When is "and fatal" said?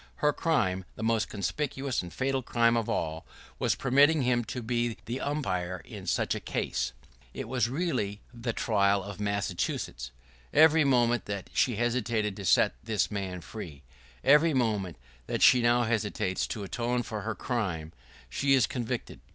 2.01-2.41